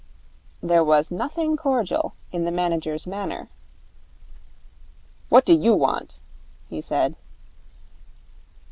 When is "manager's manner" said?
2.51-3.49